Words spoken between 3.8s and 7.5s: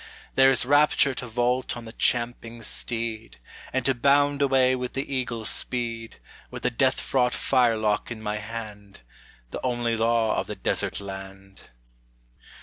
to bound away with the eagle's speed, With the death fraught